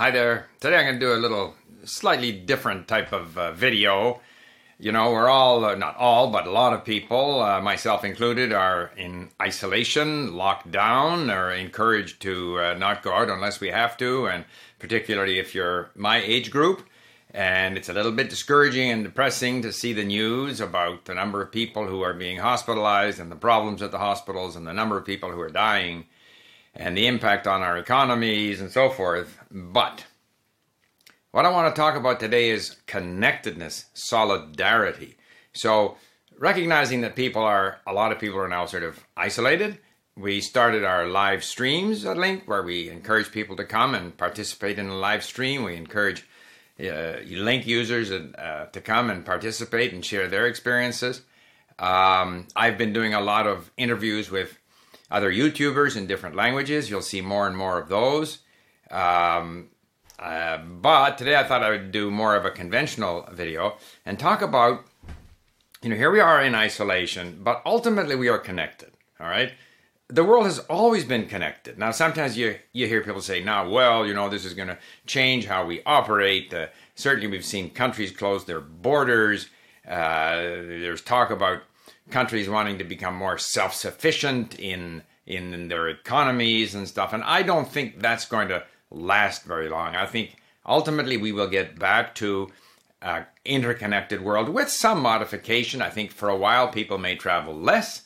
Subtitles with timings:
[0.00, 0.46] Hi there.
[0.60, 4.22] Today I'm going to do a little slightly different type of uh, video.
[4.78, 8.50] You know, we're all, uh, not all, but a lot of people, uh, myself included,
[8.50, 13.98] are in isolation, locked down, or encouraged to uh, not go out unless we have
[13.98, 14.46] to, and
[14.78, 16.88] particularly if you're my age group.
[17.34, 21.42] And it's a little bit discouraging and depressing to see the news about the number
[21.42, 24.96] of people who are being hospitalized and the problems at the hospitals and the number
[24.96, 26.06] of people who are dying
[26.74, 29.38] and the impact on our economies and so forth.
[29.50, 30.04] But
[31.32, 35.16] what I want to talk about today is connectedness, solidarity.
[35.52, 35.96] So,
[36.38, 39.78] recognizing that people are, a lot of people are now sort of isolated.
[40.16, 44.78] We started our live streams at LingQ where we encourage people to come and participate
[44.78, 45.62] in the live stream.
[45.62, 46.26] We encourage
[46.78, 51.22] uh, LingQ users uh, to come and participate and share their experiences.
[51.78, 54.58] Um, I've been doing a lot of interviews with
[55.10, 56.88] other YouTubers in different languages.
[56.88, 58.38] You'll see more and more of those.
[58.90, 59.68] Um,
[60.18, 64.42] uh, but today I thought I would do more of a conventional video and talk
[64.42, 64.84] about,
[65.82, 68.90] you know, here we are in isolation, but ultimately we are connected.
[69.18, 69.52] All right.
[70.08, 71.78] The world has always been connected.
[71.78, 74.78] Now, sometimes you, you hear people say, now, well, you know, this is going to
[75.06, 76.52] change how we operate.
[76.52, 76.66] Uh,
[76.96, 79.48] certainly, we've seen countries close their borders.
[79.86, 81.62] Uh, there's talk about
[82.10, 87.12] countries wanting to become more self-sufficient in in their economies and stuff.
[87.12, 89.94] And I don't think that's going to last very long.
[89.94, 92.50] I think ultimately we will get back to
[93.02, 95.80] an interconnected world with some modification.
[95.80, 98.02] I think for a while people may travel less.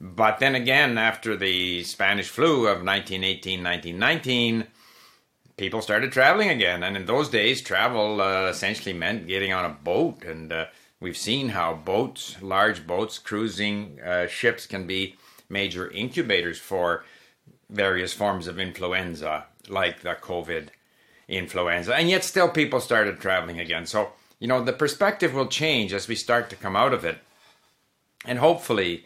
[0.00, 4.66] But then again, after the Spanish flu of 1918, 1919,
[5.56, 6.82] people started traveling again.
[6.82, 10.66] And in those days, travel uh, essentially meant getting on a boat and uh,
[11.04, 15.16] We've seen how boats, large boats, cruising uh, ships can be
[15.50, 17.04] major incubators for
[17.68, 20.68] various forms of influenza, like the COVID
[21.28, 21.94] influenza.
[21.94, 23.84] And yet, still, people started traveling again.
[23.84, 27.18] So, you know, the perspective will change as we start to come out of it.
[28.24, 29.04] And hopefully,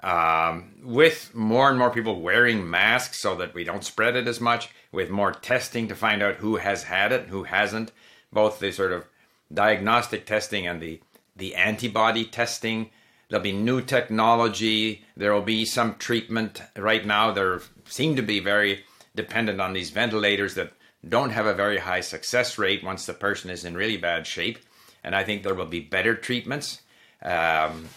[0.00, 4.38] um, with more and more people wearing masks so that we don't spread it as
[4.38, 7.90] much, with more testing to find out who has had it, who hasn't,
[8.30, 9.06] both the sort of
[9.50, 11.00] diagnostic testing and the
[11.38, 12.90] the antibody testing.
[13.28, 15.04] There'll be new technology.
[15.16, 16.62] There will be some treatment.
[16.76, 18.84] Right now, they seem to be very
[19.14, 20.72] dependent on these ventilators that
[21.08, 24.58] don't have a very high success rate once the person is in really bad shape.
[25.04, 26.82] And I think there will be better treatments.
[27.22, 27.88] Um,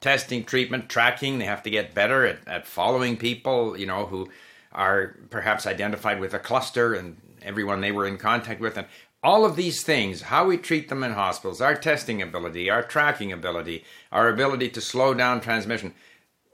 [0.00, 1.38] testing, treatment, tracking.
[1.38, 4.28] They have to get better at, at following people, you know, who
[4.72, 8.76] are perhaps identified with a cluster and everyone they were in contact with.
[8.76, 8.86] And
[9.22, 13.32] all of these things, how we treat them in hospitals, our testing ability, our tracking
[13.32, 15.94] ability, our ability to slow down transmission,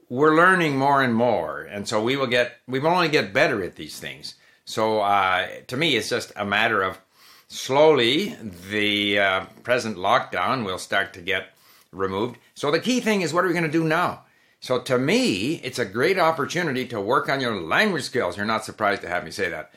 [0.09, 1.61] we're learning more and more.
[1.61, 4.35] And so we will get, we will only get better at these things.
[4.65, 6.99] So uh, to me, it's just a matter of
[7.47, 8.37] slowly
[8.69, 11.53] the uh, present lockdown will start to get
[11.91, 12.37] removed.
[12.53, 14.23] So the key thing is what are we going to do now?
[14.61, 18.37] So to me, it's a great opportunity to work on your language skills.
[18.37, 19.73] You're not surprised to have me say that.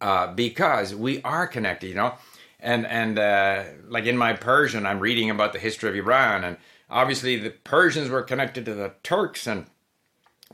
[0.00, 2.14] Uh, because we are connected, you know
[2.60, 6.56] and and uh, like in my Persian, I'm reading about the history of Iran, and
[6.90, 9.66] obviously the Persians were connected to the Turks and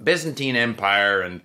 [0.03, 1.41] Byzantine Empire, and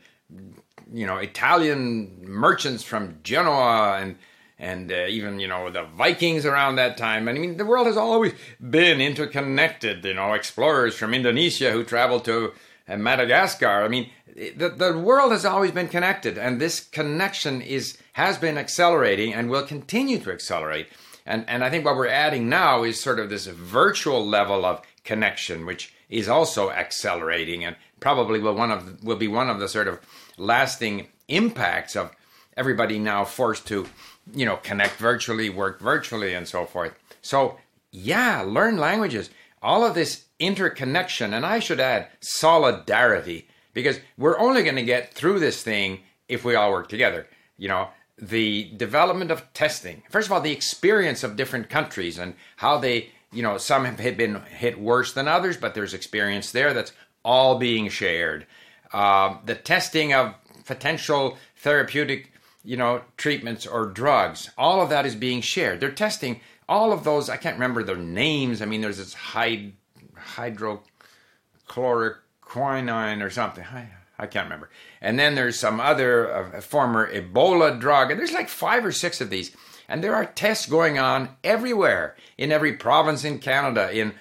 [0.91, 4.17] you know Italian merchants from Genoa, and
[4.57, 7.29] and uh, even you know the Vikings around that time.
[7.29, 10.03] I mean, the world has always been interconnected.
[10.03, 12.51] You know, explorers from Indonesia who traveled to
[12.89, 13.83] uh, Madagascar.
[13.83, 18.57] I mean, the, the world has always been connected, and this connection is has been
[18.57, 20.87] accelerating and will continue to accelerate.
[21.25, 24.81] And, and I think what we're adding now is sort of this virtual level of
[25.03, 29.67] connection, which is also accelerating and probably will one of will be one of the
[29.67, 29.99] sort of
[30.37, 32.11] lasting impacts of
[32.57, 33.85] everybody now forced to,
[34.33, 36.93] you know, connect virtually, work virtually, and so forth.
[37.21, 37.57] So
[37.91, 39.29] yeah, learn languages.
[39.61, 45.13] All of this interconnection, and I should add solidarity because we're only going to get
[45.13, 47.27] through this thing if we all work together.
[47.57, 50.03] You know, the development of testing.
[50.09, 54.17] First of all, the experience of different countries and how they, you know, some have
[54.17, 56.93] been hit worse than others, but there's experience there that's
[57.23, 58.45] all being shared.
[58.93, 60.33] Uh, the testing of
[60.65, 62.31] potential therapeutic,
[62.63, 65.79] you know, treatments or drugs, all of that is being shared.
[65.79, 67.29] They're testing all of those.
[67.29, 68.61] I can't remember their names.
[68.61, 69.73] I mean, there's this hyd-
[70.19, 73.63] hydrochloric quinine or something.
[73.63, 74.69] I, I can't remember.
[75.01, 79.21] And then there's some other uh, former Ebola drug, and there's like five or six
[79.21, 79.55] of these.
[79.87, 84.13] And there are tests going on everywhere, in every province in Canada, in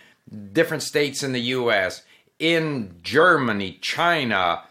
[0.53, 2.03] different states in the U.S.,
[2.39, 4.63] in Germany, China,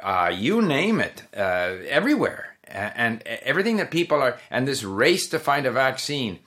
[0.00, 2.56] uh, you name it, uh, everywhere.
[2.68, 6.40] and everything that people are, and this race to find a vaccine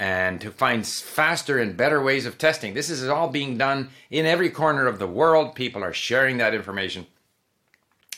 [0.00, 2.72] and to find faster and better ways of testing.
[2.72, 5.54] This is all being done in every corner of the world.
[5.54, 7.06] People are sharing that information.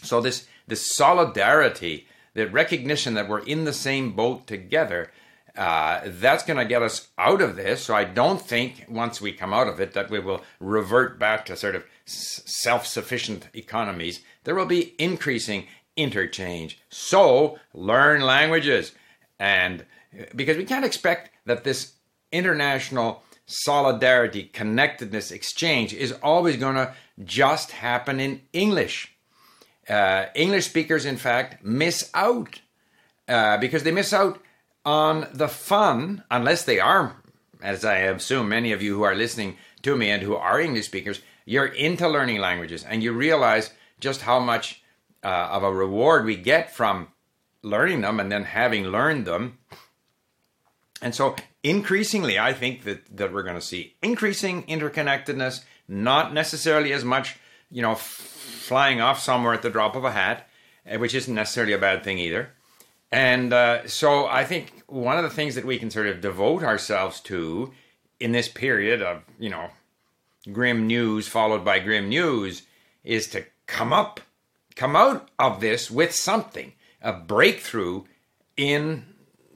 [0.01, 5.11] So this this solidarity, the recognition that we're in the same boat together,
[5.57, 7.83] uh, that's going to get us out of this.
[7.83, 11.45] So I don't think once we come out of it that we will revert back
[11.47, 14.21] to sort of self-sufficient economies.
[14.45, 16.81] There will be increasing interchange.
[16.91, 18.93] So learn languages
[19.41, 19.85] and
[20.37, 21.95] because we can't expect that this
[22.31, 26.95] international solidarity, connectedness, exchange is always going to
[27.25, 29.15] just happen in English.
[29.89, 32.61] Uh, English speakers, in fact, miss out
[33.29, 34.41] uh, because they miss out
[34.85, 37.17] on the fun, unless they are,
[37.63, 40.87] as I assume many of you who are listening to me and who are English
[40.87, 44.83] speakers, you're into learning languages and you realize just how much
[45.23, 47.09] uh, of a reward we get from
[47.63, 49.59] learning them and then having learned them
[51.03, 51.35] and so
[51.65, 57.37] increasingly, I think that, that we're going to see increasing interconnectedness, not necessarily as much,
[57.71, 60.49] you know, f- flying off somewhere at the drop of a hat,
[60.87, 62.51] eh, which isn't necessarily a bad thing either.
[63.11, 66.63] And uh, so I think one of the things that we can sort of devote
[66.63, 67.73] ourselves to
[68.21, 69.71] in this period of, you know,
[70.53, 72.63] grim news followed by grim news
[73.05, 74.21] is to come up,
[74.77, 76.73] come out of this with something,
[77.03, 78.05] a breakthrough
[78.57, 79.05] in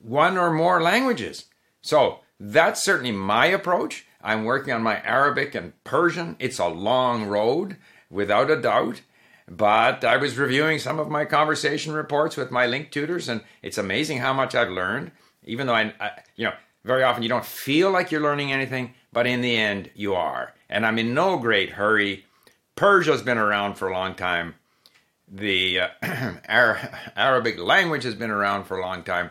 [0.06, 1.46] one or more languages.
[1.82, 4.06] So that's certainly my approach.
[4.22, 6.36] I'm working on my Arabic and Persian.
[6.38, 7.76] It's a long road,
[8.10, 9.02] without a doubt.
[9.48, 13.78] But I was reviewing some of my conversation reports with my LingQ tutors, and it's
[13.78, 15.12] amazing how much I've learned.
[15.44, 16.54] Even though I, I, you know,
[16.84, 20.54] very often you don't feel like you're learning anything, but in the end you are.
[20.68, 22.24] And I'm in no great hurry.
[22.74, 24.54] Persia's been around for a long time.
[25.28, 25.88] The uh,
[27.16, 29.30] Arabic language has been around for a long time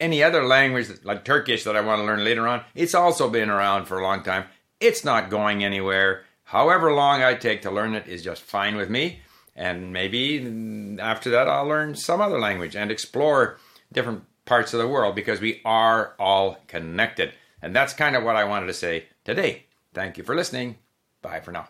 [0.00, 3.50] any other language like Turkish that I want to learn later on, it's also been
[3.50, 4.44] around for a long time.
[4.80, 6.24] It's not going anywhere.
[6.44, 9.20] However long I take to learn it is just fine with me.
[9.54, 13.58] And maybe after that, I'll learn some other language and explore
[13.92, 17.32] different parts of the world because we are all connected.
[17.62, 19.64] And that's kind of what I wanted to say today.
[19.94, 20.76] Thank you for listening.
[21.22, 21.68] Bye for now.